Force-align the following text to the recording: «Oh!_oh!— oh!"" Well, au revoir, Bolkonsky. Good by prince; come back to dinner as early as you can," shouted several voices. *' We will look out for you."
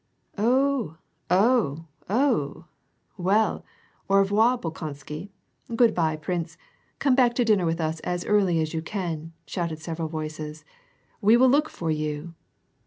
«Oh!_oh!— 0.35 1.85
oh!"" 2.09 2.65
Well, 3.27 3.63
au 4.09 4.15
revoir, 4.17 4.57
Bolkonsky. 4.57 5.29
Good 5.75 5.93
by 5.93 6.15
prince; 6.15 6.57
come 6.97 7.13
back 7.13 7.35
to 7.35 7.45
dinner 7.45 7.69
as 7.77 8.25
early 8.25 8.59
as 8.61 8.73
you 8.73 8.81
can," 8.81 9.33
shouted 9.45 9.77
several 9.79 10.07
voices. 10.07 10.65
*' 10.93 11.21
We 11.21 11.37
will 11.37 11.49
look 11.49 11.65
out 11.67 11.71
for 11.73 11.91
you." 11.91 12.33